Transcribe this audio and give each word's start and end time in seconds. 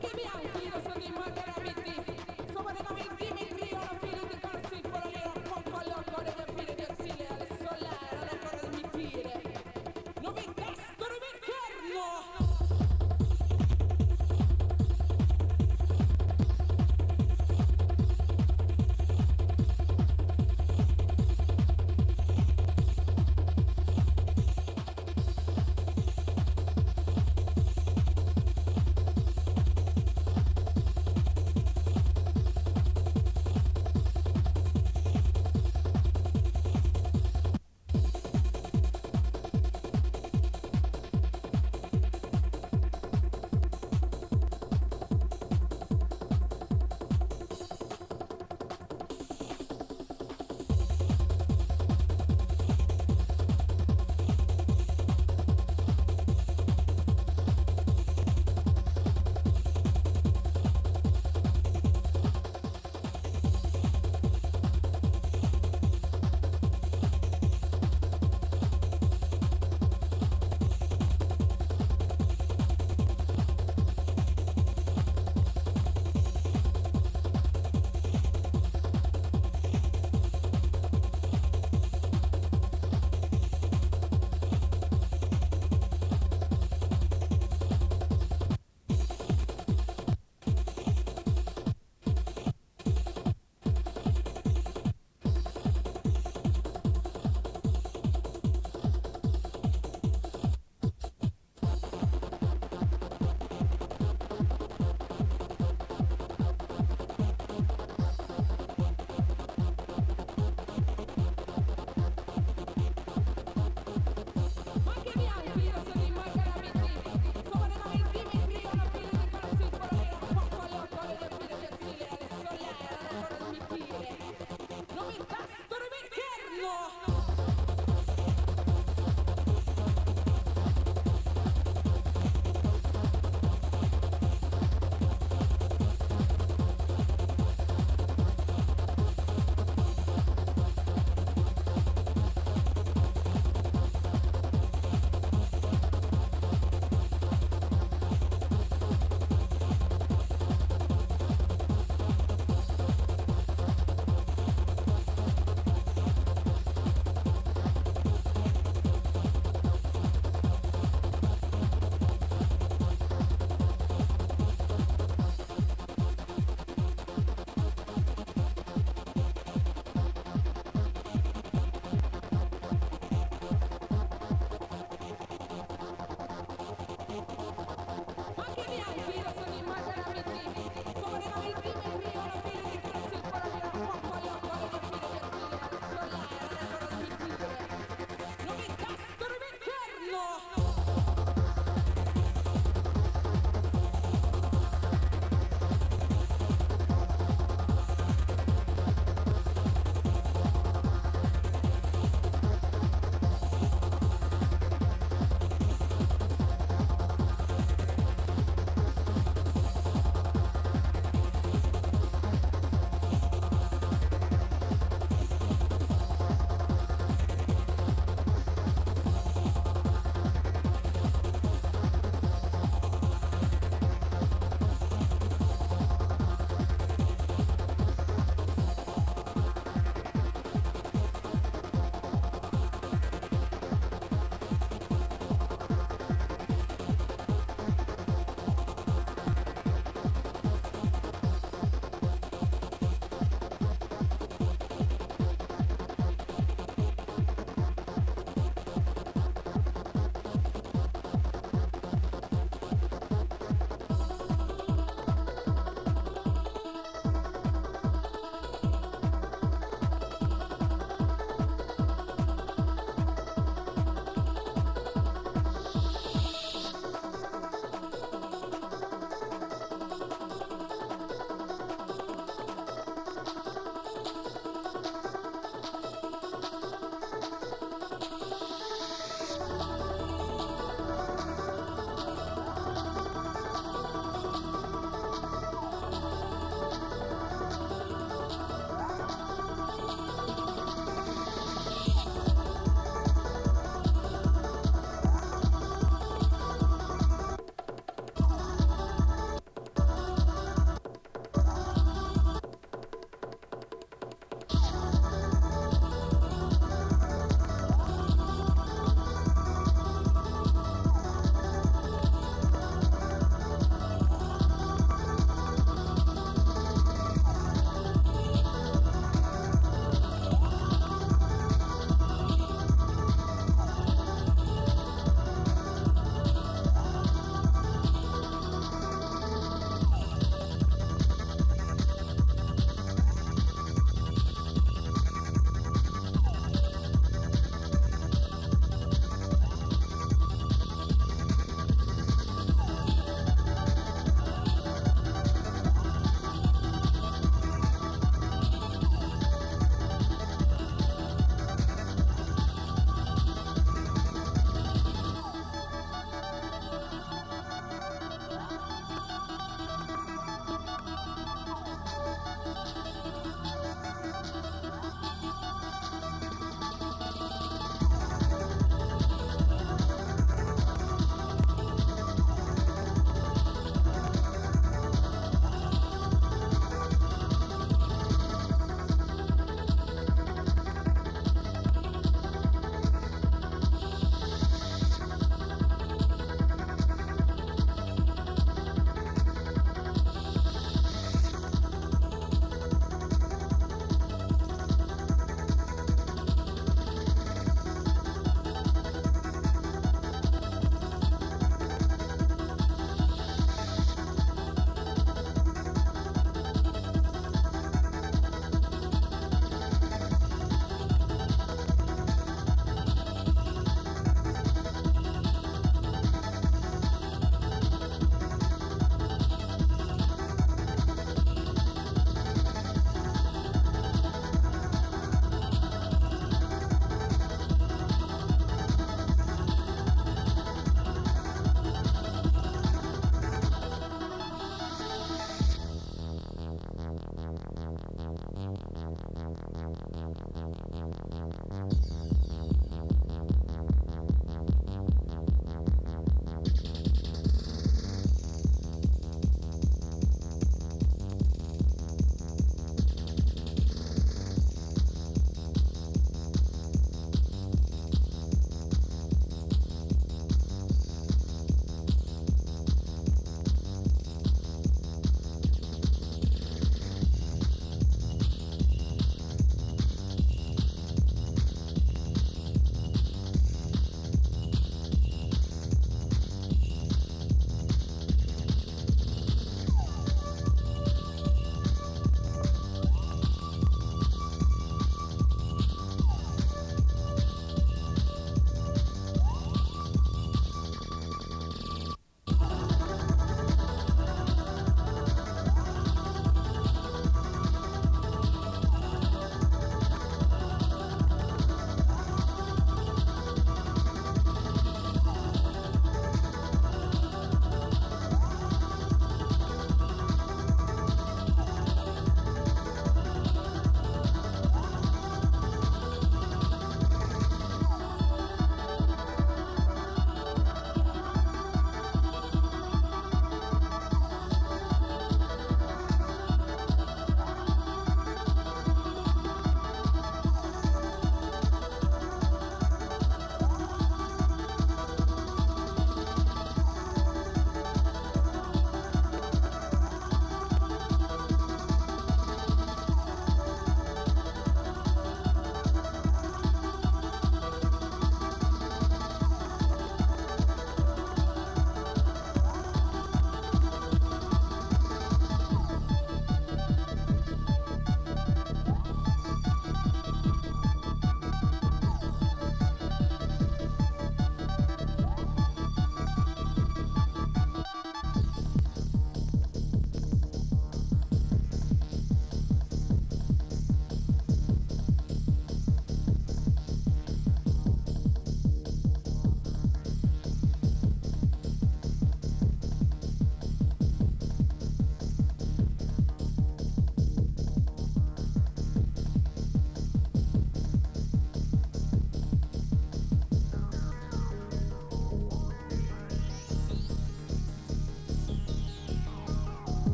Give 0.00 0.14
me 0.14 0.22
ayudas 0.22 0.86
a 0.86 0.98
mi. 0.98 1.49